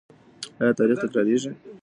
[0.61, 1.51] آیا تاریخ تکراریږي؟